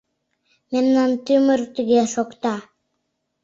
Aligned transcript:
Мемнан 0.71 1.11
тӱмыр 1.25 1.61
тыге 1.75 2.01
шокта. 2.13 2.55